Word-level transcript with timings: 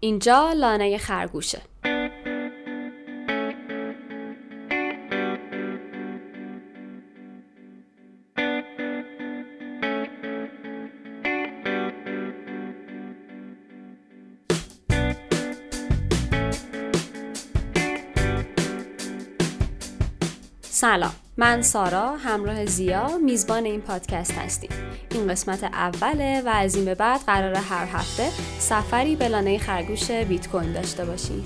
اینجا 0.00 0.52
لانه 0.52 0.98
خرگوشه. 0.98 1.62
سلام. 20.80 21.12
من 21.36 21.62
سارا 21.62 22.16
همراه 22.16 22.66
زیا 22.66 23.18
میزبان 23.24 23.64
این 23.64 23.80
پادکست 23.80 24.32
هستیم. 24.32 24.70
این 25.10 25.28
قسمت 25.28 25.64
اوله 25.64 26.42
و 26.46 26.48
از 26.48 26.74
این 26.74 26.84
به 26.84 26.94
بعد 26.94 27.20
قرار 27.26 27.54
هر 27.54 27.86
هفته 27.86 28.30
سفری 28.58 29.16
به 29.16 29.28
لانه 29.28 29.58
خرگوش 29.58 30.10
بیت 30.10 30.48
کوین 30.48 30.72
داشته 30.72 31.04
باشیم. 31.04 31.44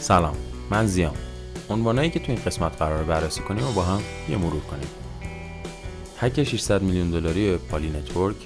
سلام. 0.00 0.36
من 0.70 0.86
زیام 0.86 1.14
عنوانایی 1.70 2.10
که 2.10 2.18
تو 2.18 2.32
این 2.32 2.40
قسمت 2.46 2.76
قرار 2.78 3.04
بررسی 3.04 3.40
کنیم 3.40 3.68
و 3.68 3.72
با 3.72 3.82
هم 3.82 4.00
یه 4.28 4.36
مرور 4.36 4.60
کنیم. 4.60 4.88
هک 6.20 6.42
600 6.42 6.82
میلیون 6.82 7.10
دلاری 7.10 7.56
Poly 7.56 7.90
Network 7.90 8.36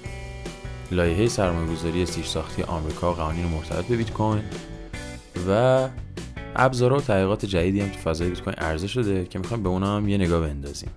لایحه 0.92 1.28
سرمایه‌گذاری 1.28 2.06
زیرساختی 2.06 2.62
آمریکا 2.62 3.12
قوانین 3.12 3.46
مرتبط 3.46 3.84
به 3.84 3.96
بیت 3.96 4.10
کوین 4.10 4.42
و 5.48 5.88
ابزارها 6.56 6.98
و 6.98 7.00
تحقیقات 7.00 7.46
جدیدی 7.46 7.80
هم 7.80 7.88
تو 7.88 7.98
فضای 7.98 8.28
بیت 8.28 8.42
کوین 8.42 8.56
عرضه 8.56 8.86
شده 8.86 9.24
که 9.24 9.38
می‌خوایم 9.38 9.62
به 9.62 9.68
اونا 9.68 9.96
هم 9.96 10.08
یه 10.08 10.18
نگاه 10.18 10.40
بندازیم. 10.40 10.90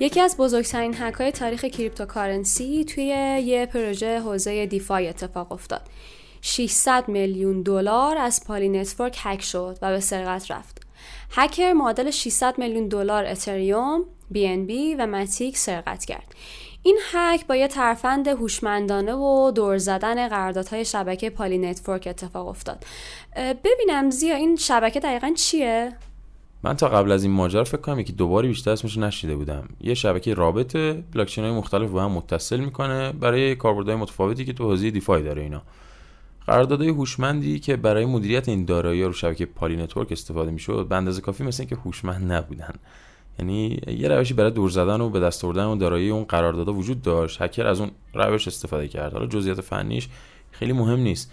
یکی 0.00 0.20
از 0.20 0.36
بزرگترین 0.36 0.94
هک 0.98 1.14
های 1.14 1.32
تاریخ 1.32 1.64
cryptocurrency 1.64 2.84
توی 2.84 3.04
یه 3.44 3.66
پروژه 3.66 4.20
حوزه 4.20 4.66
DeFi 4.66 5.08
اتفاق 5.08 5.52
افتاد. 5.52 5.82
600 6.42 7.04
میلیون 7.08 7.62
دلار 7.62 8.18
از 8.18 8.44
Poly 8.46 8.68
Network 8.68 9.18
هک 9.22 9.42
شد 9.42 9.78
و 9.82 9.90
به 9.90 10.00
سرقت 10.00 10.50
رفت. 10.50 10.80
هکر 11.30 11.72
معادل 11.72 12.10
600 12.10 12.58
میلیون 12.58 12.88
دلار 12.88 13.24
اتریوم 13.26 14.04
BNB 14.34 14.72
و 14.98 15.06
MATIC 15.06 15.56
سرقت 15.56 16.04
کرد. 16.04 16.34
این 16.82 16.98
هک 17.12 17.46
با 17.46 17.56
یه 17.56 17.68
ترفند 17.68 18.28
هوشمندانه 18.28 19.14
و 19.14 19.50
دور 19.50 19.78
زدن 19.78 20.28
قراردادهای 20.28 20.84
شبکه 20.84 21.30
Poly 21.30 21.58
Network 21.58 22.06
اتفاق 22.10 22.48
افتاد. 22.48 22.84
ببینم 23.36 24.10
زیا 24.10 24.34
این 24.34 24.56
شبکه 24.56 25.00
دقیقا 25.00 25.32
چیه؟ 25.36 25.92
من 26.62 26.76
تا 26.76 26.88
قبل 26.88 27.12
از 27.12 27.24
این 27.24 27.32
ماجرا 27.32 27.64
فکر 27.64 27.80
کنم 27.80 27.98
یکی 27.98 28.12
دوباری 28.12 28.48
بیشتر 28.48 28.70
اسمش 28.70 28.98
نشنیده 28.98 29.36
بودم. 29.36 29.68
یه 29.80 29.94
شبکه 29.94 30.34
رابط 30.34 30.76
بلاکچین 31.12 31.44
های 31.44 31.52
مختلف 31.52 31.90
با 31.90 32.02
هم 32.02 32.10
متصل 32.10 32.60
می‌کنه 32.60 33.12
برای 33.12 33.54
کاربردهای 33.56 33.96
متفاوتی 33.96 34.44
که 34.44 34.52
تو 34.52 34.64
حوزه 34.64 34.90
DeFi 34.90 35.22
داره 35.22 35.42
اینا. 35.42 35.62
قراردادهای 36.46 36.90
هوشمندی 36.90 37.58
که 37.58 37.76
برای 37.76 38.04
مدیریت 38.04 38.48
این 38.48 38.64
دارایی 38.64 39.04
رو 39.04 39.12
شبکه 39.12 39.46
Poly 39.46 39.76
Network 39.76 40.12
استفاده 40.12 40.50
می‌شد 40.50 40.86
به 40.88 40.96
اندازه 40.96 41.20
کافی 41.20 41.44
مثل 41.44 41.62
اینکه 41.62 41.76
هوشمند 41.76 42.32
نبودن. 42.32 42.74
یعنی 43.40 43.80
یه 43.86 44.08
روشی 44.08 44.34
برای 44.34 44.50
دور 44.50 44.70
زدن 44.70 45.00
و 45.00 45.08
به 45.08 45.20
دست 45.20 45.44
آوردن 45.44 45.64
اون 45.64 45.78
دارایی 45.78 46.10
اون 46.10 46.24
قراردادها 46.24 46.74
وجود 46.74 47.02
داشت. 47.02 47.42
هکر 47.42 47.66
از 47.66 47.80
اون 47.80 47.90
روش 48.14 48.48
استفاده 48.48 48.88
کرد. 48.88 49.12
حالا 49.12 49.26
جزئیات 49.26 49.60
فنیش 49.60 50.08
خیلی 50.50 50.72
مهم 50.72 50.98
نیست. 50.98 51.32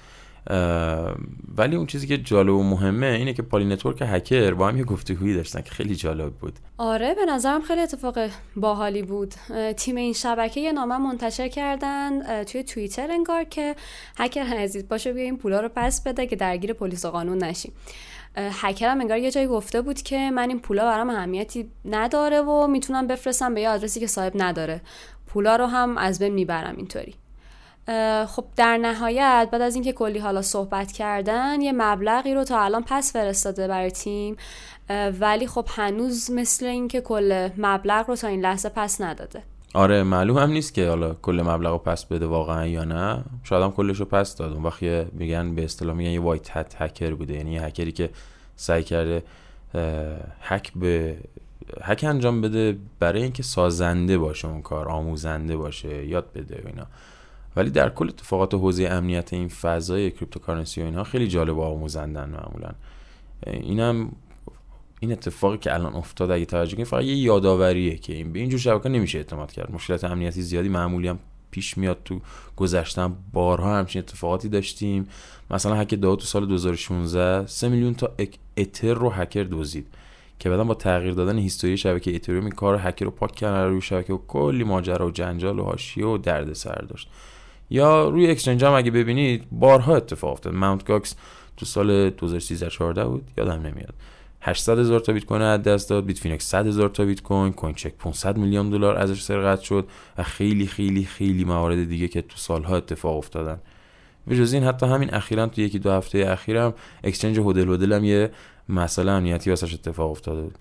ولی 1.57 1.75
اون 1.75 1.85
چیزی 1.85 2.07
که 2.07 2.17
جالب 2.17 2.53
و 2.53 2.63
مهمه 2.63 3.07
اینه 3.07 3.33
که 3.33 3.41
Poly 3.41 3.65
Network 3.65 3.97
هکر 4.01 4.53
با 4.53 4.67
هم 4.67 4.77
یه 4.77 4.83
گفتگویی 4.83 5.35
داشتن 5.35 5.61
که 5.61 5.71
خیلی 5.71 5.95
جالب 5.95 6.33
بود. 6.33 6.53
آره 6.77 7.15
به 7.15 7.25
نظرم 7.25 7.61
خیلی 7.61 7.81
اتفاق 7.81 8.19
باحالی 8.55 9.01
بود. 9.01 9.33
تیم 9.77 9.95
این 9.95 10.13
شبکه 10.13 10.59
یه 10.59 10.71
نامه 10.71 10.97
منتشر 10.97 11.47
کردن 11.47 12.43
توی 12.43 12.63
توییتر 12.63 13.11
انگار 13.11 13.43
که 13.43 13.75
هکر 14.17 14.41
عزیز 14.41 14.87
باشه 14.87 15.13
بیا 15.13 15.23
این 15.23 15.37
پولا 15.37 15.59
رو 15.59 15.69
پس 15.75 16.03
بده 16.03 16.27
که 16.27 16.35
درگیر 16.35 16.73
پلیس 16.73 17.05
و 17.05 17.09
قانون 17.09 17.43
نشیم. 17.43 17.71
هکرم 18.37 19.01
انگار 19.01 19.17
یه 19.17 19.31
جایی 19.31 19.47
گفته 19.47 19.81
بود 19.81 20.01
که 20.01 20.31
من 20.31 20.49
این 20.49 20.59
پولا 20.59 20.85
برام 20.85 21.09
اهمیتی 21.09 21.71
نداره 21.85 22.41
و 22.41 22.67
می‌تونم 22.67 23.07
بفرستم 23.07 23.53
به 23.53 23.61
یه 23.61 23.69
آدرسی 23.69 23.99
که 23.99 24.07
صاحب 24.07 24.31
نداره. 24.35 24.81
پولا 25.27 25.55
رو 25.55 25.65
هم 25.65 25.97
از 25.97 26.19
بین 26.19 26.33
می‌برم 26.33 26.77
اینطوری. 26.77 27.15
خب 28.27 28.45
در 28.55 28.77
نهایت 28.77 29.49
بعد 29.51 29.61
از 29.61 29.75
اینکه 29.75 29.93
کلی 29.93 30.19
حالا 30.19 30.41
صحبت 30.41 30.91
کردن 30.91 31.61
یه 31.61 31.71
مبلغی 31.71 32.33
رو 32.33 32.43
تا 32.43 32.61
الان 32.61 32.83
پس 32.87 33.13
فرستاده 33.13 33.67
برای 33.67 33.91
تیم 33.91 34.37
ولی 35.19 35.47
خب 35.47 35.65
هنوز 35.69 36.31
مثل 36.31 36.65
اینکه 36.65 37.01
کل 37.01 37.49
مبلغ 37.57 38.09
رو 38.09 38.15
تا 38.15 38.27
این 38.27 38.41
لحظه 38.41 38.69
پس 38.69 39.01
نداده. 39.01 39.43
آره 39.73 40.03
معلوم 40.03 40.37
هم 40.37 40.49
نیست 40.51 40.73
که 40.73 40.89
حالا 40.89 41.13
کل 41.13 41.41
مبلغ 41.41 41.71
رو 41.71 41.77
پس 41.77 42.05
بده 42.05 42.25
واقعا 42.25 42.67
یا 42.67 42.83
نه. 42.83 43.23
شاید 43.43 43.63
هم 43.63 43.71
کلش 43.71 43.99
رو 43.99 44.05
پس 44.05 44.35
داد. 44.35 44.53
اون 44.53 44.63
وقت 44.63 44.83
میگن 45.13 45.55
به 45.55 45.63
اصطلاح 45.63 45.95
میگن 45.95 46.09
یه 46.09 46.19
وایت 46.19 46.57
هت 46.57 46.75
هکر 46.79 47.13
بوده. 47.13 47.33
یعنی 47.33 47.51
یه 47.51 47.63
هکری 47.63 47.91
که 47.91 48.09
سعی 48.55 48.83
کرده 48.83 49.23
هک 50.41 50.71
به 50.75 51.17
هک 51.81 52.05
انجام 52.07 52.41
بده 52.41 52.77
برای 52.99 53.23
اینکه 53.23 53.43
سازنده 53.43 54.17
باشه 54.17 54.47
اون 54.47 54.61
کار 54.61 54.89
آموزنده 54.89 55.57
باشه 55.57 56.05
یاد 56.05 56.33
بده 56.33 56.61
و 56.65 56.67
اینا. 56.67 56.85
ولی 57.55 57.69
در 57.69 57.89
کل 57.89 58.07
اتفاقات 58.07 58.53
حوزه 58.53 58.83
امنیت 58.83 59.33
این 59.33 59.47
فضای 59.47 60.11
cryptocurrency 60.11 60.81
و 60.81 60.85
اینها 60.85 61.03
خیلی 61.03 61.27
جالب 61.27 61.57
و 61.57 61.61
آموزندن 61.61 62.29
معمولا. 62.29 62.71
اینم 63.47 64.11
این 64.99 65.11
اتفاقی 65.11 65.57
که 65.57 65.73
الان 65.73 65.93
افتاد 65.93 66.31
اگه 66.31 66.45
توجه 66.45 66.75
کنید 66.75 66.87
فقط 66.87 67.03
یه 67.03 67.15
یادآوریه 67.15 67.97
که 67.97 68.13
این 68.13 68.33
به 68.33 68.39
اینجور 68.39 68.59
شبکه 68.59 68.89
نمیشه 68.89 69.17
اعتماد 69.17 69.51
کرد. 69.51 69.71
مشکلات 69.71 70.03
امنیتی 70.03 70.41
زیادی 70.41 70.69
معمولی 70.69 71.07
هم 71.07 71.19
پیش 71.51 71.77
میاد 71.77 71.97
تو 72.05 72.21
گذشتن. 72.55 73.15
بارها 73.33 73.77
همچین 73.77 73.99
اتفاقاتی 73.99 74.49
داشتیم. 74.49 75.07
مثلا 75.51 75.75
هک 75.75 76.01
DAO 76.01 76.15
تو 76.15 76.25
سال 76.25 76.45
2016 76.45 77.47
3 77.47 77.69
میلیون 77.69 77.93
تا 77.93 78.11
اتر 78.57 78.93
رو 78.93 79.09
هکر 79.09 79.47
دزدید 79.51 79.87
که 80.39 80.49
بعدا 80.49 80.63
با 80.63 80.73
تغییر 80.73 81.13
دادن 81.13 81.37
history 81.37 81.77
شبکه 81.77 82.15
اتریوم 82.15 82.43
این 82.43 82.51
کار 82.51 82.79
هکر 82.81 83.05
رو 83.05 83.11
پاک 83.11 83.31
کردن. 83.31 83.69
روی 83.69 83.81
شبکه 83.81 84.13
و 84.13 84.17
کلی 84.27 84.63
ماجرا 84.63 85.07
و 85.07 85.11
جنجال 85.11 85.59
و 85.59 85.63
حاشیه 85.63 86.05
و 86.05 86.17
دردسر 86.17 86.85
داشت. 86.89 87.09
یا 87.69 88.09
روی 88.09 88.31
exchange 88.31 88.63
هم 88.63 88.73
اگه 88.73 88.91
ببینید 88.91 89.43
بارها 89.51 89.95
اتفاق 89.95 90.31
افتاد. 90.31 90.53
Mount 90.53 90.85
Gox 90.85 91.15
تو 91.57 91.65
سال 91.65 92.09
2013 92.09 92.69
14 92.69 93.05
بود. 93.05 93.31
یادم 93.37 93.61
نمیاد. 93.61 93.93
800 94.41 94.79
هزار 94.79 94.99
تا 94.99 95.13
بیت 95.13 95.25
کوین 95.25 95.41
از 95.41 95.63
دست 95.63 95.89
داد 95.89 96.05
Bitfinex 96.05 96.45
100 96.49 96.67
هزار 96.67 96.89
تا 96.89 97.05
بیت 97.05 97.21
کوین 97.21 97.53
Coincheck 97.53 97.93
500 97.97 98.37
میلیون 98.37 98.69
دلار 98.69 98.95
ازش 98.95 99.21
سرقت 99.21 99.61
شد 99.61 99.87
و 100.17 100.23
خیلی 100.23 100.67
خیلی 100.67 101.05
خیلی 101.05 101.43
موارد 101.43 101.89
دیگه 101.89 102.07
که 102.07 102.21
تو 102.21 102.37
سالها 102.37 102.77
اتفاق 102.77 103.17
افتادن. 103.17 103.59
به 104.27 104.35
جز 104.35 104.53
این 104.53 104.63
حتی 104.63 104.85
همین 104.85 105.13
اخیرا 105.13 105.47
تو 105.47 105.61
یکی 105.61 105.79
دو 105.79 105.91
هفته 105.91 106.25
اخیرم 106.27 106.73
exchange 107.03 107.39
Hodl 107.39 107.69
Hodl 107.69 107.93
هم 107.93 108.03
یه 108.03 108.31
مسئله 108.69 109.11
امنیتی 109.11 109.49
واسش 109.49 109.73
اتفاق 109.73 110.11
افتاده 110.11 110.41
بود. 110.41 110.57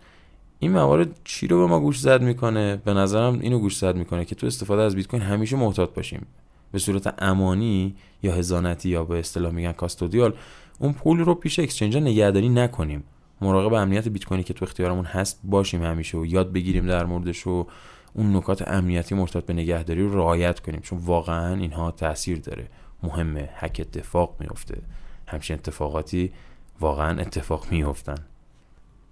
این 0.58 0.72
موارد 0.72 1.20
چی 1.24 1.46
رو 1.46 1.58
به 1.58 1.66
ما 1.66 1.80
گوش 1.80 2.00
زد 2.00 2.22
می‌کنه؟ 2.22 2.76
به 2.76 2.94
نظرم 2.94 3.38
اینو 3.40 3.58
گوش 3.58 3.76
زد 3.76 3.96
می‌کنه 3.96 4.24
که 4.24 4.34
تو 4.34 4.46
استفاده 4.46 4.82
از 4.82 4.96
بیت 4.96 5.06
کوین 5.06 5.22
همیشه 5.22 5.56
محتاط 5.56 5.90
باشیم. 5.94 6.26
به 6.72 6.78
صورت 6.78 7.14
امانی 7.18 7.94
یا 8.22 8.32
حضانتی 8.32 8.88
یا 8.88 9.04
به 9.04 9.18
اصطلاح 9.18 9.52
میگن 9.52 9.72
custodial 9.72 10.34
اون 10.78 10.92
پول 10.92 11.18
رو 11.18 11.34
پیش 11.34 11.58
exchange 11.58 11.96
نگهداری 11.96 12.48
نکنیم. 12.48 13.04
مراقب 13.40 13.74
امنیت 13.74 14.08
بیت 14.08 14.24
کوینی 14.24 14.42
که 14.42 14.54
تو 14.54 14.64
اختیارمون 14.64 15.04
هست 15.04 15.40
باشیم 15.44 15.82
همیشه 15.82 16.18
و 16.18 16.26
یاد 16.26 16.52
بگیریم 16.52 16.86
در 16.86 17.04
موردش 17.04 17.46
و 17.46 17.66
اون 18.14 18.36
نکات 18.36 18.68
امنیتی 18.68 19.14
مرتبط 19.14 19.46
به 19.46 19.52
نگهداری 19.52 20.02
رو 20.02 20.14
رعایت 20.14 20.60
کنیم. 20.60 20.80
چون 20.80 20.98
واقعا 20.98 21.54
اینها 21.54 21.90
تاثیر 21.90 22.38
داره. 22.38 22.68
مهمه 23.02 23.48
هک 23.54 23.76
اتفاق 23.80 24.36
میفته 24.40 24.78
همچین 25.26 25.56
اتفاقاتی 25.56 26.32
واقعا 26.80 27.20
اتفاق 27.20 27.66
میفتن 27.70 28.18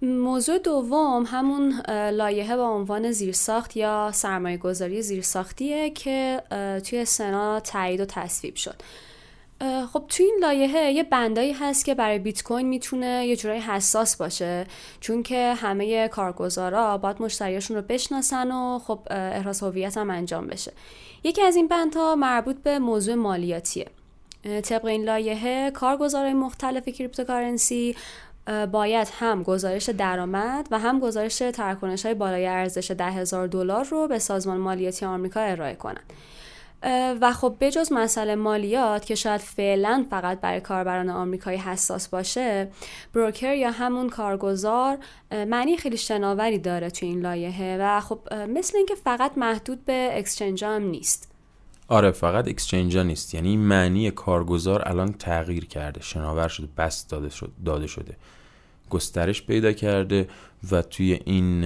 موضوع 0.01 0.59
دوم 0.59 1.23
همون 1.27 1.73
لایحه 2.11 2.57
با 2.57 2.69
عنوان 2.69 3.11
زیرساخت 3.11 3.77
یا 3.77 4.11
سرمایه 4.13 4.57
گذاری 4.57 5.01
زیرساختیه 5.01 5.89
که 5.89 6.41
توی 6.85 7.05
سنا 7.05 7.59
تایید 7.59 7.99
و 7.99 8.05
تصویب 8.05 8.55
شد. 8.55 8.75
خب 9.93 10.03
توی 10.09 10.25
این 10.25 10.37
لایحه 10.41 10.91
یه 10.91 11.03
بندایی 11.03 11.53
هست 11.53 11.85
که 11.85 11.95
برای 11.95 12.19
بیت 12.19 12.43
کوین 12.43 12.67
می‌تونه 12.67 13.27
یه 13.27 13.35
جورایی 13.35 13.61
حساس 13.61 14.15
باشه. 14.15 14.65
چون 14.99 15.23
که 15.23 15.53
همه 15.53 16.07
کارگزارا 16.07 16.97
باید 16.97 17.21
مشتریاشون 17.21 17.77
رو 17.77 17.83
بشناسن 17.83 18.51
و 18.51 18.79
خب 18.79 18.99
احراز 19.09 19.63
هویت 19.63 19.97
هم 19.97 20.09
انجام 20.09 20.47
بشه. 20.47 20.71
یکی 21.23 21.41
از 21.41 21.55
این 21.55 21.67
بندها 21.67 22.15
مربوط 22.15 22.55
به 22.55 22.79
موضوع 22.79 23.15
مالیاتیه. 23.15 23.87
طبق 24.63 24.85
این 24.85 25.03
لایحه 25.03 25.71
کارگزارای 25.71 26.33
مختلف 26.33 26.89
cryptocurrency 26.89 27.95
باید 28.71 29.07
هم 29.19 29.43
گزارش 29.43 29.89
درآمد 29.89 30.67
و 30.71 30.79
هم 30.79 30.99
گزارش 30.99 31.37
تراکنش 31.37 32.05
های 32.05 32.15
بالای 32.15 32.47
ارزش 32.47 32.91
ده 32.91 33.23
دلار 33.47 33.85
رو 33.85 34.07
به 34.07 34.19
سازمان 34.19 34.57
مالیاتی 34.57 35.05
آمریکا 35.05 35.39
ارائه 35.39 35.75
کنند. 35.75 36.13
و 37.21 37.33
خب 37.33 37.55
بجز 37.59 37.91
مسئله 37.91 38.35
مالیات 38.35 39.05
که 39.05 39.15
شاید 39.15 39.41
فعلا 39.41 40.05
فقط 40.09 40.41
برای 40.41 40.61
کاربران 40.61 41.09
آمریکایی 41.09 41.57
حساس 41.57 42.07
باشه 42.07 42.67
broker 43.13 43.53
یا 43.53 43.71
همون 43.71 44.09
کارگزار 44.09 44.97
معنی 45.31 45.77
خیلی 45.77 45.97
شناوری 45.97 46.57
داره 46.57 46.89
تو 46.89 47.05
این 47.05 47.21
لایحه 47.21 47.77
و 47.81 48.01
خب 48.01 48.19
مثل 48.33 48.77
اینکه 48.77 48.95
فقط 48.95 49.37
محدود 49.37 49.85
به 49.85 50.09
exchange 50.11 50.63
هم 50.63 50.83
نیست. 50.83 51.31
آره 51.87 52.11
فقط 52.11 52.47
exchange 52.47 52.97
نیست. 52.97 53.33
یعنی 53.33 53.57
معنی 53.57 54.11
کارگزار 54.11 54.87
الان 54.87 55.13
تغییر 55.13 55.65
کرده 55.65 56.01
شناور 56.01 56.47
شده 56.47 56.67
بسط 56.77 57.07
داده, 57.07 57.29
شد، 57.29 57.51
داده 57.65 57.87
شده. 57.87 58.15
گسترش 58.89 59.45
پیدا 59.45 59.71
کرده 59.73 60.27
و 60.71 60.81
توی 60.81 61.19
این 61.25 61.63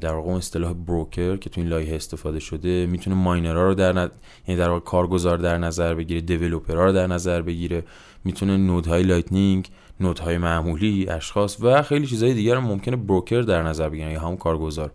در 0.00 0.12
واقع 0.12 0.30
اصطلاح 0.30 0.72
broker 0.72 1.36
که 1.36 1.50
تو 1.50 1.60
این 1.60 1.70
لایحه 1.70 1.96
استفاده 1.96 2.40
شده 2.40 2.86
می‌تونه 2.86 3.16
miner 3.16 3.54
ها 3.54 3.62
رو 3.62 3.74
در 3.74 4.10
یعنی 4.48 4.60
در 4.60 4.68
واقع 4.68 4.80
کارگزار 4.80 5.38
در 5.38 5.58
نظر 5.58 5.94
بگیره 5.94 6.20
developer 6.20 6.78
ها 6.78 6.84
رو 6.84 6.92
در 6.92 7.06
نظر 7.06 7.42
بگیره. 7.42 7.84
می‌تونه 8.24 8.56
node 8.56 9.02
های 9.02 9.14
Lightning 9.14 9.68
node 10.00 10.25
های 10.25 10.38
معمولی 10.38 11.08
اشخاص 11.08 11.56
و 11.60 11.82
خیلی 11.82 12.06
چیزهای 12.06 12.34
دیگر 12.34 12.54
رو 12.54 12.60
ممکنه 12.60 12.96
broker 12.96 13.40
در 13.40 13.62
نظر 13.62 13.88
بگیره 13.88 14.12
یا 14.12 14.20
همون 14.20 14.36
کارگزار. 14.36 14.92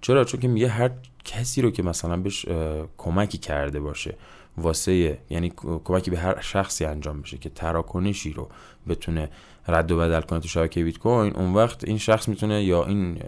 چرا؟ 0.00 0.24
چون 0.24 0.40
که 0.40 0.48
میگه 0.48 0.68
هر 0.68 0.90
کسی 1.24 1.62
رو 1.62 1.70
که 1.70 1.82
مثلا 1.82 2.16
بهش 2.16 2.46
کمکی 2.98 3.38
کرده 3.38 3.80
باشه 3.80 4.14
واسه 4.56 5.18
یعنی 5.30 5.52
کمکی 5.84 6.10
به 6.10 6.18
هر 6.18 6.40
شخصی 6.40 6.84
انجام 6.84 7.20
بشه 7.20 7.38
که 7.38 7.48
تراکنشی 7.48 8.32
رو 8.32 8.48
بتونه 8.88 9.30
رد 9.68 9.92
و 9.92 9.98
بدل 9.98 10.20
کنه 10.20 10.40
تو 10.40 10.48
شبکه 10.48 10.84
بیت 10.84 10.98
کوین 10.98 11.36
اون 11.36 11.54
وقت 11.54 11.84
این 11.84 11.98
شخص 11.98 12.28
می‌تونه 12.28 12.64
یا 12.64 12.84
این 12.84 13.18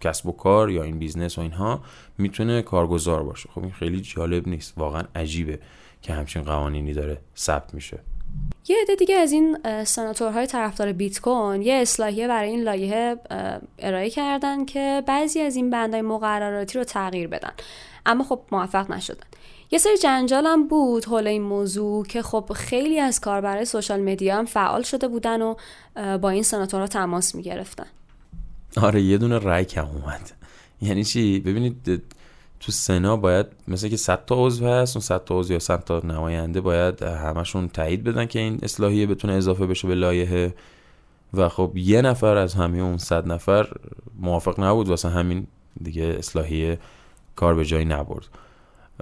کسب 0.00 0.26
و 0.26 0.32
کار 0.32 0.70
یا 0.70 0.82
این 0.82 0.98
business 0.98 1.38
و 1.38 1.40
اینها 1.40 1.80
می‌تونه 2.18 2.62
کارگزار 2.62 3.22
باشه. 3.22 3.48
خب 3.54 3.62
این 3.62 3.72
خیلی 3.72 4.00
جالب 4.00 4.48
نیست. 4.48 4.74
واقعا 4.76 5.02
عجیبه 5.14 5.58
که 6.02 6.12
همچین 6.12 6.42
قوانینی 6.42 6.92
داره 6.92 7.18
ثبت 7.36 7.74
میشه. 7.74 7.98
یه 8.68 8.76
عده 8.82 8.94
دیگه 8.94 9.14
از 9.14 9.32
این 9.32 9.58
سناتورهای 9.84 10.46
طرفدار 10.46 10.92
بیت 10.92 11.20
کوین 11.20 11.62
یه 11.62 11.74
اصلاحیه 11.74 12.28
برای 12.28 12.50
این 12.50 12.62
لایحه 12.62 13.16
ارائه 13.78 14.10
کردن 14.10 14.64
که 14.64 15.02
بعضی 15.06 15.40
از 15.40 15.56
این 15.56 15.70
بندهای 15.70 16.02
مقرراتی 16.02 16.78
رو 16.78 16.84
تغییر 16.84 17.28
بدن. 17.28 17.52
اما 18.06 18.24
خب 18.24 18.40
موفق 18.52 18.90
نشدن. 18.90 19.26
یه 19.70 19.78
سری 19.78 19.96
هم 20.30 20.68
بود 20.68 21.04
حول 21.04 21.26
این 21.26 21.42
موضوع 21.42 22.06
که 22.06 22.22
خب 22.22 22.52
خیلی 22.54 23.00
از 23.00 23.20
کاربرای 23.20 23.64
سوشال 23.64 24.00
مدیا 24.00 24.36
هم 24.38 24.44
فعال 24.44 24.82
شده 24.82 25.08
بودن 25.08 25.42
و 25.42 25.54
با 26.18 26.30
این 26.30 26.42
سناتورها 26.42 26.86
تماس 26.86 27.34
می‌گرفتن. 27.34 27.86
آره 28.76 29.02
یه 29.02 29.18
دونه 29.18 29.38
رای 29.38 29.64
کم 29.64 29.86
اومد. 29.86 30.30
یعنی 30.82 31.04
چی؟ 31.04 31.40
ببینید 31.40 32.02
تو 32.60 32.72
سنا 32.72 33.16
باید 33.16 33.46
مثل 33.68 33.88
که 33.88 33.96
100 33.96 34.24
تا 34.24 34.46
عضو 34.46 34.66
هست 34.66 34.96
اون 34.96 35.02
100 35.02 35.24
تا 35.24 35.38
عضو 35.38 35.52
یا 35.52 35.58
100 35.58 35.84
تا 35.84 36.00
نماینده 36.04 36.60
باید 36.60 37.02
همشون 37.02 37.68
تایید 37.68 38.04
بدن 38.04 38.26
که 38.26 38.38
این 38.38 38.58
اصلاحیه 38.62 39.06
بتونه 39.06 39.32
اضافه 39.32 39.66
بشه 39.66 39.88
به 39.88 39.94
لایحه. 39.94 40.54
و 41.34 41.48
خب 41.48 41.72
یه 41.74 42.02
نفر 42.02 42.36
از 42.36 42.54
همه 42.54 42.78
اون 42.78 42.98
100 42.98 43.26
نفر 43.26 43.68
موافق 44.18 44.60
نبود 44.60 44.88
واسه 44.88 45.08
همین 45.08 45.46
دیگه 45.82 46.02
اصلاحیه 46.18 46.78
کار 47.36 47.54
به 47.54 47.64
جایی 47.64 47.84
نبرد. 47.84 48.28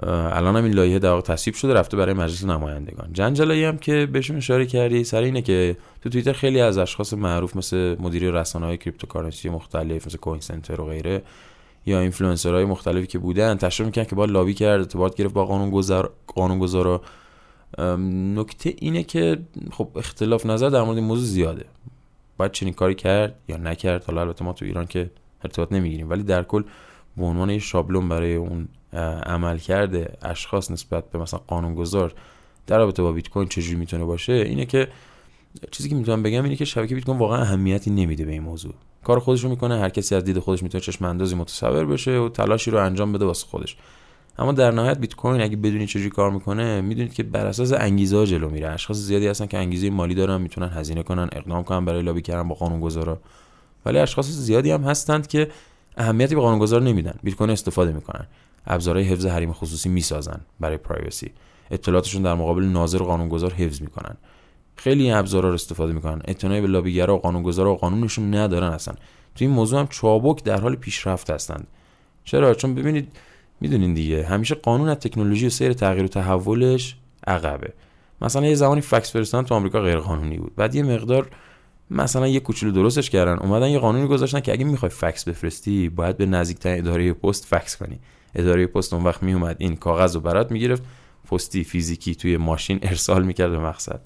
الان 0.03 0.55
هم 0.55 0.63
این 0.63 0.73
لایحه 0.73 0.99
در 0.99 1.09
واقع 1.09 1.21
تصویب 1.21 1.55
شده 1.55 1.73
رفته 1.73 1.97
برای 1.97 2.13
مجلس 2.13 2.45
نمایندگان. 2.45 3.09
جنجالایی 3.13 3.63
هم 3.63 3.77
که 3.77 4.05
بهشون 4.11 4.37
اشاره 4.37 4.65
کردی 4.65 5.03
سر 5.03 5.21
اینه 5.21 5.41
که 5.41 5.77
تو 6.01 6.09
توییتر 6.09 6.33
خیلی 6.33 6.61
از 6.61 6.77
اشخاص 6.77 7.13
معروف 7.13 7.55
مثل 7.55 7.95
مدیر 7.99 8.31
رسانه 8.31 8.65
های 8.65 8.77
cryptocurrency 8.77 9.49
مختلف 9.49 10.07
مثل 10.07 10.17
Coin 10.17 10.41
Center 10.41 10.81
و 10.81 10.85
غیره 10.85 11.21
یا 11.85 11.99
اینفلوئنسرهای 11.99 12.65
مختلفی 12.65 13.07
که 13.07 13.19
بودن 13.19 13.57
تشریح 13.57 13.87
می‌کنن 13.87 14.05
که 14.05 14.15
با 14.15 14.25
لابی 14.25 14.53
کرد 14.53 14.79
ارتباط 14.79 15.15
گرفت 15.15 15.33
با 15.33 15.45
قانون 15.45 15.69
گذار 15.69 16.13
قانون 16.27 16.59
گذارا 16.59 17.01
نکته 18.35 18.73
اینه 18.77 19.03
که 19.03 19.39
خب 19.71 19.89
اختلاف 19.95 20.45
نظر 20.45 20.69
در 20.69 20.81
مورد 20.81 20.97
موضوع 20.97 21.25
زیاده. 21.25 21.65
باید 22.37 22.51
چنین 22.51 22.73
کاری 22.73 22.95
کرد 22.95 23.35
یا 23.47 23.57
نکرد؟ 23.57 24.03
حالا 24.03 24.21
البته 24.21 24.45
ما 24.45 24.53
تو 24.53 24.65
ایران 24.65 24.85
که 24.85 25.09
ارتباط 25.43 25.71
نمی‌گیریم 25.71 26.09
ولی 26.09 26.23
در 26.23 26.43
کل 26.43 26.63
به 27.17 27.25
عنوان 27.25 27.49
یه 27.49 27.59
شابلون 27.59 28.09
برای 28.09 28.35
اون 28.35 28.67
عمل 29.25 29.57
کرده 29.57 30.17
اشخاص 30.21 30.71
نسبت 30.71 31.11
به 31.11 31.19
مثلا 31.19 31.39
قانونگذار 31.47 32.13
در 32.67 32.77
رابطه 32.77 33.01
با 33.01 33.11
بیت 33.11 33.29
کوین 33.29 33.47
چجوری 33.47 33.75
می‌تونه 33.75 34.05
باشه 34.05 34.33
اینه 34.33 34.65
که 34.65 34.87
چیزی 35.71 35.89
که 35.89 35.95
می‌تونم 35.95 36.23
بگم 36.23 36.43
اینه 36.43 36.55
که 36.55 36.65
شبکه 36.65 36.95
بیت 36.95 37.05
کوین 37.05 37.17
واقعا 37.17 37.41
اهمیتی 37.41 37.91
نمیده 37.91 38.25
به 38.25 38.31
این 38.31 38.43
موضوع. 38.43 38.73
کار 39.03 39.19
خودش 39.19 39.43
رو 39.43 39.49
می‌کنه 39.49 39.79
هر 39.79 39.89
کسی 39.89 40.15
از 40.15 40.23
دید 40.23 40.39
خودش 40.39 40.63
می‌تونه 40.63 40.81
چشم 40.81 41.05
اندازی 41.05 41.35
متصور 41.35 41.85
بشه 41.85 42.17
و 42.17 42.29
تلاشی 42.29 42.71
رو 42.71 42.85
انجام 42.85 43.13
بده 43.13 43.25
واسه 43.25 43.47
خودش. 43.47 43.77
اما 44.39 44.51
در 44.51 44.71
نهایت 44.71 44.97
بیت 44.97 45.15
کوین 45.15 45.41
اگه 45.41 45.55
بدونید 45.55 45.87
چجوری 45.87 46.09
کار 46.09 46.31
می‌کنه 46.31 46.81
می‌دونید 46.81 47.13
که 47.13 47.23
بر 47.23 47.45
اساس 47.45 47.73
انگیزه 47.73 48.25
جلو 48.25 48.49
میره. 48.49 48.69
اشخاص 48.69 48.97
زیادی 48.97 49.27
هستن 49.27 49.45
که 49.45 49.57
انگیزه 49.57 49.89
مالی 49.89 50.15
دارن 50.15 50.41
می‌تونن 50.41 50.69
هزینه 50.69 51.03
کنن 51.03 51.29
اقدام 51.31 51.63
کنن 51.63 51.85
برای 51.85 52.01
لابی 52.01 52.21
کردن 52.21 52.47
با 52.47 52.55
قانونگذارا. 52.55 53.19
ولی 53.85 53.97
اشخاص 53.97 54.25
زیادی 54.25 54.71
هم 54.71 54.83
هستند 54.83 55.27
که 55.27 55.47
اهمیتی 55.97 56.35
به 56.35 56.41
قانونگذار 56.41 56.81
نمیدن. 56.81 57.13
بیت 57.23 57.35
کوین 57.35 57.49
استفاده 57.49 57.91
می‌کنن. 57.91 58.27
ابزارهای 58.67 59.05
حفظ 59.05 59.25
حریم 59.25 59.53
خصوصی 59.53 59.89
می‌سازن 59.89 60.41
برای 60.59 60.77
پرایوسی. 60.77 61.31
اطلاعاتشون 61.71 62.21
در 62.21 62.33
مقابل 62.33 62.63
ناظر 62.63 62.97
قانونگذار 62.97 63.53
حفظ 63.53 63.81
می‌کنن. 63.81 64.17
خیلی 64.75 65.11
ابزارا 65.11 65.49
رو 65.49 65.53
استفاده 65.53 65.93
می‌کنن. 65.93 66.21
اعتنای 66.25 66.61
به 66.61 66.67
لابیگرا 66.67 67.15
و 67.15 67.19
قانونگذارا 67.19 67.73
و 67.73 67.77
قانونشون 67.77 68.35
ندارن 68.35 68.67
اصلا. 68.67 68.93
تو 69.35 69.45
این 69.45 69.49
موضوع 69.49 69.79
هم 69.79 69.87
چابک 69.87 70.43
در 70.43 70.61
حال 70.61 70.75
پیشرفت 70.75 71.29
هستند. 71.29 71.67
چرا؟ 72.23 72.53
چون 72.53 72.75
ببینید 72.75 73.11
می‌دونین 73.61 73.93
دیگه. 73.93 74.25
همیشه 74.25 74.55
قانون 74.55 74.89
از 74.89 74.97
تکنولوژی 74.97 75.47
و 75.47 75.49
سیر 75.49 75.73
تغییر 75.73 76.05
و 76.05 76.07
تحولش 76.07 76.95
عقبه. 77.27 77.73
مثلا 78.21 78.47
یه 78.47 78.55
زمانی 78.55 78.81
فکس 78.81 79.13
فرستادن 79.13 79.47
تو 79.47 79.55
آمریکا 79.55 79.81
غیر 79.81 79.97
قانونی 79.97 80.37
بود. 80.37 80.55
بعد 80.55 80.75
یه 80.75 80.83
مقدار 80.83 81.29
مثلا 81.91 82.27
یه 82.27 82.39
کوچولو 82.39 82.71
درستش 82.71 83.09
کردن. 83.09 83.37
اومدن 83.37 83.69
یه 83.69 83.79
قانونی 83.79 84.07
گذاشتن 84.07 84.39
که 84.39 84.51
اگه 84.51 84.65
می‌خوای 84.65 84.89
فکس 84.89 85.23
بفرستی 85.23 85.89
باید 85.89 86.17
به 86.17 86.25
نزدیکترین 86.25 86.87
اداره 86.87 87.13
پست 87.13 87.45
فکس 87.45 87.77
کنی. 87.77 87.99
اداره 88.35 88.67
پست 88.67 88.93
اون 88.93 89.03
وقت 89.03 89.23
میومد 89.23 89.55
این 89.59 89.75
کاغذ 89.75 90.15
رو 90.15 90.21
برات 90.21 90.51
می‌گرفت 90.51 90.83
پستی 91.31 91.63
فیزیکی 91.63 92.15
توی 92.15 92.37
ماشین 92.37 92.79
ارسال 92.89 93.23
می‌کرد 93.23 93.51
به 93.51 93.59
مقصد. 93.59 94.01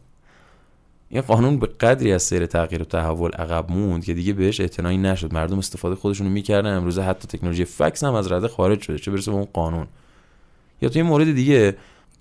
این 1.09 1.21
قانون 1.21 1.59
به 1.59 1.67
قدری 1.67 2.13
از 2.13 2.23
سیر 2.23 2.45
تغییر 2.45 2.81
و 2.81 2.85
تحول 2.85 3.31
عقب 3.31 3.71
موند 3.71 4.05
که 4.05 4.13
دیگه 4.13 4.33
بهش 4.33 4.61
اعتنایی 4.61 4.97
نشد. 4.97 5.33
مردم 5.33 5.57
استفاده 5.57 5.95
خودشونو 5.95 6.29
می‌کردن. 6.29 6.77
امروزه 6.77 7.01
حتی 7.01 7.27
تکنولوژی 7.27 7.65
فکس 7.65 8.03
هم 8.03 8.13
از 8.13 8.31
رده 8.31 8.47
خارج 8.47 8.81
شده. 8.81 8.99
چه 8.99 9.11
برسه 9.11 9.31
به 9.31 9.37
اون 9.37 9.47
قانون. 9.53 9.87
یا 10.81 10.89
توی 10.89 11.01
مورد 11.01 11.33
دیگه 11.33 11.77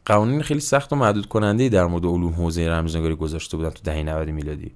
قوانین 0.06 0.42
خیلی 0.42 0.60
سخت 0.60 0.92
و 0.92 0.96
محدود 0.96 1.26
کننده 1.26 1.68
در 1.68 1.86
مورد 1.86 2.04
علوم 2.04 2.32
حوزه 2.32 2.68
رمزنگاری 2.68 3.14
گذاشته 3.14 3.56
بودن 3.56 3.70
تو 3.70 3.80
دهه 3.84 4.02
90 4.02 4.28
میلادی. 4.28 4.72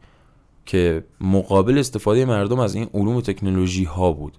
که 0.67 1.05
مقابل 1.21 1.79
استفاده 1.79 2.25
مردم 2.25 2.61
از 2.61 2.75
این 2.75 2.89
علوم 2.95 3.17
و 3.17 3.21
تکنولوژی 3.21 3.85
ها 3.85 4.13
بود. 4.13 4.39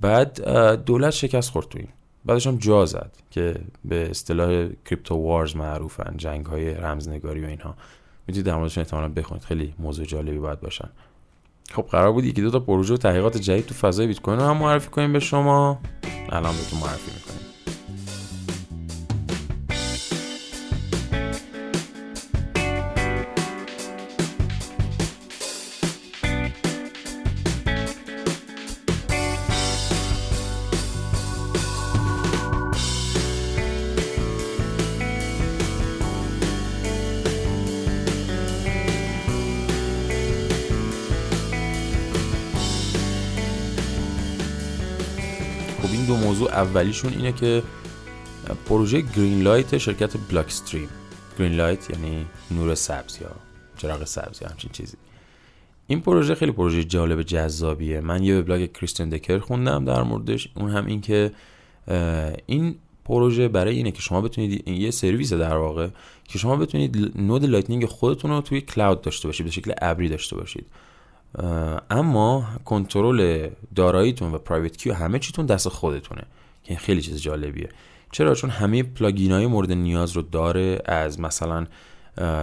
بعد 0.00 0.44
دولت 0.84 1.10
شکست 1.10 1.50
خورد 1.50 1.68
تو 1.68 1.78
این. 1.78 1.88
بعدش 2.24 2.46
هم 2.46 2.56
جا 2.56 2.86
زد 2.86 3.12
که 3.30 3.56
به 3.84 4.10
اصطلاح 4.10 4.68
کریپتو 4.84 5.14
وارز 5.14 5.56
معروفن 5.56 6.14
جنگ 6.16 6.46
های 6.46 6.74
رمزنگاری 6.74 7.44
و 7.44 7.46
اینها. 7.46 7.74
می‌تونید 8.26 8.46
در 8.46 8.56
موردشون 8.56 8.82
احتمالا 8.84 9.08
بخونید. 9.08 9.44
خیلی 9.44 9.74
موضوع 9.78 10.06
جالبی 10.06 10.38
باید 10.38 10.60
باشن. 10.60 10.88
خب 11.70 11.82
قرار 11.82 12.12
بود 12.12 12.24
یکی 12.24 12.42
دو 12.42 12.50
تا 12.50 12.60
پروژه 12.60 12.94
و 12.94 12.96
تحقیقات 12.96 13.36
جدید 13.36 13.66
تو 13.66 13.74
فضای 13.74 14.06
بیت 14.06 14.20
کوین 14.20 14.38
رو 14.38 14.44
هم 14.44 14.56
معرفی 14.56 14.90
کنیم 14.90 15.12
به 15.12 15.20
شما. 15.20 15.80
الان 16.28 16.56
بهتون 16.56 16.80
معرفی 16.80 17.10
می‌کنیم. 17.14 17.53
اولیشون 46.42 47.12
اینه 47.12 47.32
که 47.32 47.62
پروژه 48.66 49.00
Greenlight 49.00 49.78
شرکت 49.78 50.16
Blockstream 50.30 50.88
green 51.38 51.52
light 51.52 51.90
یعنی 51.90 52.26
نور 52.50 52.74
سبز 52.74 53.18
یا 53.20 53.30
چراغ 53.76 54.04
سبز 54.04 54.42
یا 54.42 54.48
همچین 54.48 54.70
چیزی. 54.72 54.96
این 55.86 56.00
پروژه 56.00 56.34
خیلی 56.34 56.52
پروژه 56.52 56.84
جالب 56.84 57.22
جذابیه. 57.22 58.00
من 58.00 58.22
یه 58.22 58.38
وبلاگ 58.38 58.72
Christian 58.72 59.08
Decker 59.08 59.38
خوندم 59.38 59.84
در 59.84 60.02
موردش. 60.02 60.48
اون 60.56 60.70
هم 60.70 60.86
این 60.86 61.00
که 61.00 61.30
این 62.46 62.74
پروژه 63.04 63.48
برای 63.48 63.76
اینه 63.76 63.90
که 63.90 64.00
شما 64.00 64.20
بتونید 64.20 64.68
یه 64.68 64.90
سرویس 64.90 65.32
در 65.32 65.56
واقع 65.56 65.88
که 66.28 66.38
شما 66.38 66.56
بتونید 66.56 67.12
node 67.16 67.44
Lightning 67.44 67.86
خودتون 67.86 68.30
رو 68.30 68.40
توی 68.40 68.60
cloud 68.60 69.00
داشته 69.00 69.28
باشید 69.28 69.46
به 69.46 69.52
شکل 69.52 69.72
ابری 69.82 70.08
داشته 70.08 70.36
باشید. 70.36 70.66
اما 71.90 72.46
کنترل 72.64 73.48
داراییتون 73.74 74.32
و 74.32 74.38
private 74.38 74.76
key 74.76 74.89
و 74.89 74.94
همه 74.94 75.18
چیتون 75.18 75.46
دست 75.46 75.68
خودتونه 75.68 76.22
که 76.62 76.76
خیلی 76.76 77.00
چیز 77.00 77.22
جالبیه. 77.22 77.68
چرا؟ 78.12 78.34
چون 78.34 78.50
همه 78.50 78.82
plugin 78.82 79.32
های 79.32 79.46
مورد 79.46 79.72
نیاز 79.72 80.12
رو 80.12 80.22
داره 80.22 80.82
از 80.84 81.20
مثلا 81.20 81.66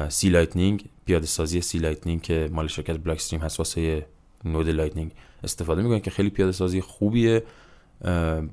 c-lightning 0.09 0.85
پیاده 1.05 1.25
سازی 1.25 1.61
c-lightning 1.61 2.21
که 2.21 2.49
مال 2.51 2.67
شرکت 2.67 2.97
Blockstream 2.97 3.41
هست 3.41 3.59
واسه 3.59 4.05
node 4.45 4.69
Lightning 4.69 5.11
استفاده 5.43 5.81
می‌کنن 5.81 5.99
که 5.99 6.11
خیلی 6.11 6.29
پیاده 6.29 6.51
سازی 6.51 6.81
خوبیه. 6.81 7.43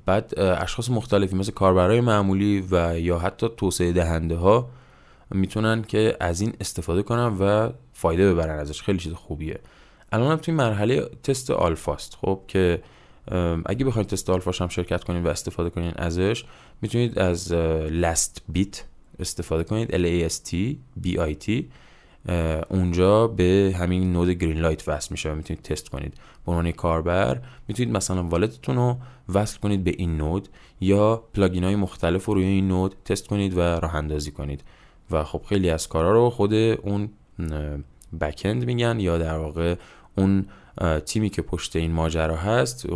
بعد 0.07 0.39
اشخاص 0.39 0.91
مختلفی 0.91 1.37
مثل 1.37 1.53
کاربرای 1.53 2.01
معمولی 2.01 2.65
و 2.71 2.99
یا 2.99 3.19
حتی 3.19 3.49
توسعه 3.57 3.93
دهنده 3.93 4.37
ها 4.37 4.71
می‌تونن 5.31 5.83
که 5.83 6.17
از 6.21 6.41
این 6.41 6.53
استفاده 6.61 7.03
کنن 7.03 7.37
و 7.41 7.71
فایده 7.93 8.33
ببرن 8.35 8.59
ازش. 8.59 8.83
خیلی 8.83 8.99
چیز 8.99 9.13
خوبیه. 9.13 9.61
الان 10.13 10.33
هم 10.33 10.37
توی 10.37 10.55
مرحله 10.55 11.09
تست 11.23 11.51
آلفاست 11.51 12.19
خب 12.21 12.41
که 12.49 12.83
اگه 13.67 13.85
بخواید 13.85 14.09
تست 14.09 14.31
آلفاش 14.31 14.63
هم 14.63 14.69
شرکت 14.69 15.05
کنید 15.05 15.27
و 15.27 15.29
استفاده 15.29 15.71
کنید 15.71 15.95
ازش 15.97 16.45
می‌تونید 16.83 17.19
از 17.19 17.53
Lastbit 17.53 18.85
استفاده 19.21 19.65
کنید 19.65 19.89
L 19.89 20.29
A 20.29 20.33
S 20.33 20.37
T 20.37 20.77
B 21.07 21.19
I 21.19 21.47
T 21.47 21.65
اونجا 22.71 23.27
به 23.27 23.75
همین 23.79 24.13
node 24.13 24.29
Greenlight 24.29 24.89
وصل 24.89 25.09
میشه 25.11 25.33
و 25.33 25.35
می‌تونید 25.35 25.63
تست 25.63 25.89
کنید. 25.89 26.15
به 26.47 26.53
عنوان 26.53 26.73
کاربر 26.73 27.41
می‌تونید 27.69 27.97
مثلا 27.97 28.23
wallet 28.23 28.59
تون 28.59 28.77
رو 28.77 28.97
وصل 29.35 29.59
کنید 29.59 29.85
به 29.85 29.95
این 29.99 30.17
node 30.17 30.49
یا 30.81 31.17
plugin 31.35 31.65
های 31.65 31.77
مختلف 31.77 32.25
رو 32.25 32.35
روی 32.35 32.45
این 32.45 32.69
node 32.69 32.95
تست 33.05 33.27
کنید 33.27 33.57
و 33.57 33.61
راه 33.61 33.95
اندازی 33.95 34.31
کنید. 34.31 34.65
و 35.11 35.25
خب 35.25 35.43
خیلی 35.49 35.71
از 35.71 35.89
کارا 35.89 36.13
رو 36.13 36.31
خود 36.31 36.55
اون 36.55 37.11
بکند 38.21 38.65
میگن 38.65 39.01
یا 39.01 39.19
در 39.19 39.37
واقع 39.37 39.75
اون 40.19 40.47
تیمی 41.01 41.31
که 41.31 41.43
پشت 41.43 41.77
این 41.77 41.93
ماجرا 41.93 42.37
هست 42.37 42.87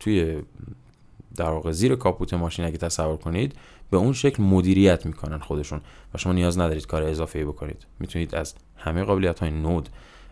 توی 0.00 0.42
در 1.36 1.50
واقع 1.50 1.72
زیر 1.72 1.94
کاپوت 1.94 2.34
ماشین 2.34 2.64
اگه 2.64 2.78
تصور 2.78 3.16
کنید 3.16 3.54
به 3.90 3.96
اون 3.96 4.12
شکل 4.12 4.42
مدیریت 4.42 5.06
می‌کنن 5.06 5.38
خودشون 5.38 5.80
و 6.14 6.18
شما 6.18 6.32
نیاز 6.32 6.58
ندارید 6.58 6.86
کار 6.86 7.02
اضافه 7.02 7.44
بکنید. 7.44 7.86
می‌تونید 8.00 8.34
از 8.34 8.54
همه 8.76 9.04
قابلیت 9.04 9.38
های 9.38 9.50
node 9.50 9.88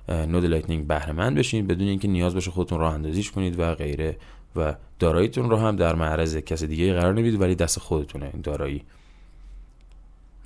node 0.09 0.45
Lightning 0.45 0.87
بهره 0.87 1.13
مند 1.13 1.39
بشین 1.39 1.67
بدون 1.67 1.89
اینکه 1.89 2.09
نیاز 2.09 2.35
باشه 2.35 2.51
خودتون 2.51 2.79
راه 2.79 2.95
اندازیش 2.95 3.31
کنید 3.31 3.61
و 3.61 3.75
غیره 3.75 4.17
و 4.57 4.75
داراییتون 4.99 5.51
رو 5.51 5.57
هم 5.57 5.77
در 5.77 5.95
معرض 5.95 6.37
کس 6.37 6.65
دیگه 6.65 6.95
قرار 6.95 7.15
نمی‌دید 7.15 7.41
ولی 7.41 7.55
دست 7.55 7.79
خودتونه 7.79 8.31
این 8.33 8.43
دارایی. 8.43 8.83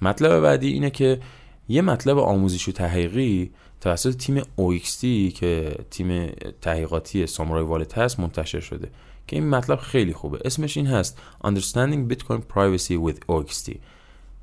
مطلب 0.02 0.40
بعدی 0.40 0.68
اینه 0.68 0.90
که 0.90 1.20
یه 1.68 1.82
مطلب 1.82 2.18
آموزشی 2.18 2.70
و 2.70 2.74
تحقیقی 2.74 3.50
توسط 3.80 4.16
تیم 4.16 4.40
OXT 4.40 5.32
که 5.34 5.76
تیم 5.90 6.30
تحقیقاتی 6.60 7.26
سامورای 7.26 7.64
والت 7.64 7.98
هست 7.98 8.20
منتشر 8.20 8.60
شده 8.60 8.90
که 9.26 9.36
این 9.36 9.48
مطلب 9.48 9.78
خیلی 9.78 10.12
خوبه. 10.12 10.38
اسمش 10.44 10.76
این 10.76 10.86
هست 10.86 11.18
Understanding 11.44 12.12
Bitcoin 12.12 12.40
Privacy 12.54 13.08
with 13.08 13.18
OXT 13.32 13.76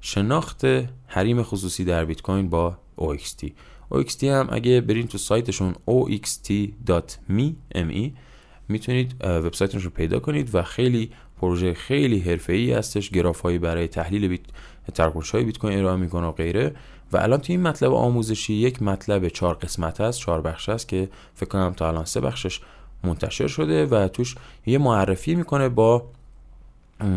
شناخت 0.01 0.65
حریم 1.07 1.43
خصوصی 1.43 1.85
در 1.85 2.05
بیت 2.05 2.21
کوین 2.21 2.49
با 2.49 2.77
OXT 2.97 3.47
OXT 3.93 4.23
هم 4.23 4.47
اگه 4.51 4.81
برین 4.81 5.07
تو 5.07 5.17
سایتشون 5.17 5.73
oxt.me 5.89 7.41
می‌تونید 8.67 9.15
وبسایتش 9.23 9.83
رو 9.83 9.89
پیدا 9.89 10.19
کنید 10.19 10.55
و 10.55 10.63
خیلی 10.63 11.11
پروژه 11.41 11.73
خیلی 11.73 12.19
حرفه‌ای 12.19 12.73
هستش 12.73 13.09
گرافایی 13.09 13.59
برای 13.59 13.87
تحلیل 13.87 14.27
بیت 14.27 14.99
های 15.31 15.43
بیت 15.43 15.57
کوین 15.57 15.79
ارائه 15.79 15.95
می‌کنه 15.95 16.27
و 16.27 16.31
غیره. 16.31 16.75
و 17.11 17.17
الان 17.17 17.39
تو 17.39 17.53
این 17.53 17.61
مطلب 17.61 17.93
آموزشی 17.93 18.53
یک 18.53 18.81
مطلب 18.81 19.27
چهار 19.27 19.55
قسمت 19.55 20.01
هست 20.01 20.19
چهار 20.19 20.41
بخش 20.41 20.69
هست 20.69 20.87
که 20.87 21.09
فکر 21.35 21.49
کنم 21.49 21.73
تا 21.73 21.87
الان 21.87 22.05
سه 22.05 22.21
بخشش 22.21 22.59
منتشر 23.03 23.47
شده 23.47 23.85
و 23.85 24.07
توش 24.07 24.35
یه 24.65 24.77
معرفی 24.77 25.35
می‌کنه 25.35 25.69
با 25.69 26.05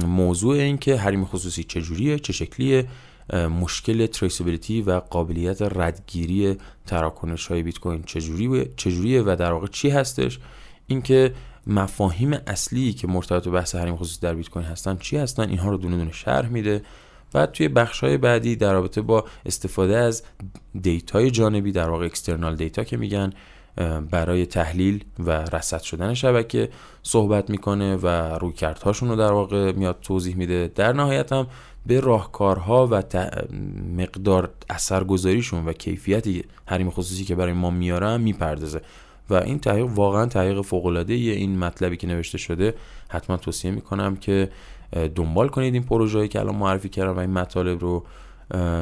موضوع 0.07 0.57
این 0.57 0.79
که 0.79 0.97
حریم 0.97 1.25
خصوصی 1.25 1.65
چجوریه 1.65 2.19
چه 2.19 2.33
شکلیه 2.33 2.87
مشکل 3.33 4.07
تریسیبیلیتی 4.07 4.83
و 4.83 5.01
قابلیت 5.01 5.63
ردگیری 5.63 6.57
تراکنش 6.87 7.47
های 7.47 7.63
بیت 7.63 7.79
کوین 7.79 8.03
چجوریه 8.03 8.71
چجوریه 8.77 9.23
و 9.23 9.37
در 9.39 9.53
واقع 9.53 9.67
چی 9.67 9.91
هستش. 9.91 10.39
اینکه 10.87 11.35
مفاهیم 11.67 12.33
اصلی 12.47 12.93
که 12.93 13.07
مرتبط 13.07 13.45
به 13.45 13.51
بحث 13.51 13.75
حریم 13.75 13.97
خصوصی 13.97 14.21
در 14.21 14.35
بیت 14.35 14.49
کوین 14.49 14.67
هستن 14.67 14.97
چی 14.97 15.17
هستن؟ 15.17 15.49
اینها 15.49 15.71
رو 15.71 15.77
دونه 15.77 15.97
دونه 15.97 16.13
شرح 16.13 16.49
میده. 16.49 16.83
بعد 17.33 17.53
توی 17.53 17.69
بخش 17.69 18.01
های 18.01 18.17
بعدی 18.17 18.57
در 18.57 18.73
رابطه 18.73 19.01
با 19.01 19.25
استفاده 19.47 19.97
از 19.97 20.23
data 20.81 21.21
ی 21.21 21.31
جانبی 21.31 21.73
در 21.73 21.91
واقع 21.91 22.05
external 22.05 22.57
data 22.57 22.85
که 22.85 22.97
میگن 22.97 23.33
برای 24.11 24.47
تحلیل 24.47 25.05
و 25.19 25.31
رصد 25.31 25.81
شدن 25.81 26.15
شبکه 26.15 26.69
صحبت 27.03 27.51
می‌کنه 27.51 27.97
و 27.97 28.07
رویکردهاشون 28.39 29.09
رو 29.09 29.17
در 29.17 29.33
واقع 29.33 29.73
میاد 29.73 29.99
توضیح 30.03 30.37
میده. 30.37 30.73
در 30.75 30.93
نهایت 30.93 31.33
هم 31.33 31.47
به 31.87 32.01
راهکارها 32.01 32.89
و 32.91 33.03
مقدار 33.97 34.51
اثرگذاریشون 34.71 35.65
و 35.65 35.73
کیفیت 35.73 36.25
حریم 36.67 36.91
خصوصی 36.91 37.25
که 37.25 37.35
برای 37.35 37.53
ما 37.53 37.71
میارن 37.71 38.21
می‌پردازه. 38.21 38.81
و 39.31 39.35
این 39.35 39.59
تحقیق 39.59 39.87
واقعا 39.87 40.27
تحقیق 40.27 40.61
فوق 40.61 40.87
العاده 40.87 41.15
این 41.15 41.59
مطلبی 41.59 41.97
که 41.97 42.07
نوشته 42.07 42.39
شده 42.39 42.75
حتما 43.09 43.37
توصیه 43.37 43.71
می‌کنم 43.71 44.17
که 44.17 44.51
دنبال 45.15 45.49
کنید 45.49 45.75
این 45.75 45.83
پروژه‌ای 45.83 46.29
که 46.29 46.41
الان 46.41 46.55
معرفی 46.55 46.89
کردم 46.89 47.17
و 47.17 47.19
این 47.19 47.31
مطالب 47.31 47.81
رو 47.81 48.05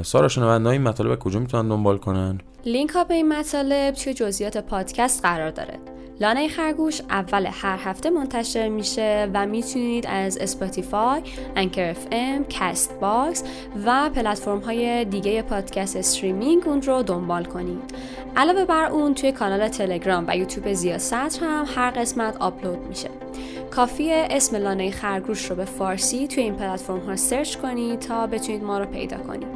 سارا 0.03 0.29
شنونده 0.29 0.69
این 0.69 0.83
مطالب 0.83 1.19
کجا 1.19 1.41
می‌تونن 1.41 1.69
دنبال 1.69 1.99
کنن 1.99 2.39
لینک 2.67 2.91
ها 2.91 3.05
به 3.05 3.15
این 3.15 3.29
مطالب 3.29 3.95
توی 3.95 4.15
جزئیات 4.15 4.59
پادکست 4.59 5.23
قرار 5.23 5.51
داره 5.51 5.79
لانه 6.21 6.49
خرگوش 6.49 7.01
اول 7.11 7.49
هر 7.53 7.79
هفته 7.85 8.11
منتشر 8.11 8.69
میشه 8.69 9.31
و 9.35 9.47
می‌تونید 9.47 10.07
از 10.09 10.39
Spotify، 10.38 11.23
Anchor 11.57 11.91
FM، 11.91 12.45
Castbox 12.45 13.45
و 13.87 14.11
پلتفرم 14.15 14.61
های 14.61 15.05
دیگه 15.05 15.43
podcast 15.43 15.97
streaming 15.97 16.62
اون 16.69 16.83
رو 16.83 17.03
دنبال 17.03 17.45
کنید. 17.45 17.95
علاوه 18.37 18.65
بر 18.65 18.85
اون 18.87 19.15
توی 19.15 19.33
کانال 19.33 19.69
تلگرام 19.69 20.25
و 20.29 20.37
یوتیوب 20.37 20.73
زیاست 20.73 21.43
هم 21.43 21.65
هر 21.77 21.91
قسمت 21.91 22.37
آپلود 22.37 22.79
میشه. 22.89 23.09
کافیه 23.71 24.29
اسم 24.31 24.57
لانه 24.57 24.91
خرگوش 24.91 25.51
رو 25.51 25.57
به 25.57 25.65
فارسی 25.65 26.29
توی 26.29 26.43
این 26.43 26.55
پلتفرم 26.55 26.99
ها 27.01 27.17
search 27.17 27.57
کنید 27.57 27.99
تا 27.99 28.27
بتونید 28.27 28.65
ما 28.65 28.79
رو 28.79 28.87
پیدا 28.87 29.17
کنید. 29.17 29.49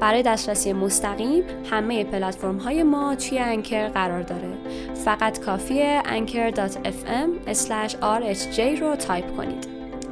برای 0.00 0.22
دسترسی 0.22 0.72
مستقیم 0.72 1.44
همه 1.70 2.04
پلتفرم 2.04 2.58
های 2.58 2.82
ما 2.82 3.14
توی 3.14 3.38
Anchor 3.38 3.88
قرار 3.88 4.22
داره. 4.22 4.48
فقط 5.04 5.40
کافیه 5.40 6.02
anchor.fm 6.02 7.28
rhj 8.02 8.80
رو 8.80 8.96
تایپ 8.96 9.36
کنید. 9.36 9.66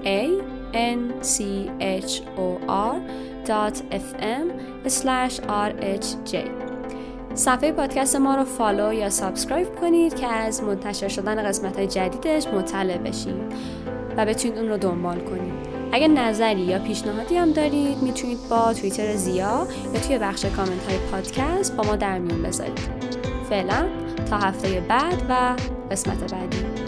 a 0.05 0.27
n 0.75 1.23
c 1.23 1.37
h 1.81 2.23
o 2.37 2.59
r.fm 2.69 4.47
rhj 4.87 6.68
صفحه 7.35 7.73
پادکست 7.73 8.17
ما 8.17 8.35
رو 8.35 8.45
follow 8.45 8.93
یا 8.93 9.11
subscribe 9.11 9.81
کنید 9.81 10.15
که 10.15 10.27
از 10.27 10.63
منتشر 10.63 11.09
شدن 11.09 11.49
قسمت 11.49 11.77
های 11.77 11.87
جدیدش 11.87 12.47
مطلع 12.47 12.99
بشید 12.99 13.53
و 14.17 14.27
بتونید 14.27 14.59
اون 14.59 14.69
رو 14.69 14.77
دنبال 14.77 15.21
کنید. 15.21 15.69
اگر 15.93 16.09
نظری 16.09 16.61
یا 16.61 16.79
پیشنهادی 16.79 17.37
هم 17.37 17.53
دارید 17.53 18.03
می‌تونید 18.03 18.39
با 18.51 18.75
توییتر 18.75 19.15
زیا 19.15 19.67
یا 19.95 20.01
توی 20.07 20.19
بخش 20.19 20.45
کامنت 20.45 20.89
های 20.89 20.99
پادکست 21.13 21.77
با 21.77 21.85
ما 21.85 21.97
در 21.97 22.19
میون 22.19 22.43
بذارید. 22.43 22.79
فعلا 23.49 23.87
تا 24.31 24.37
هفته 24.37 24.81
بعد 24.89 25.23
و 25.29 25.57
قسمت 25.91 26.33
بعدی. 26.33 26.88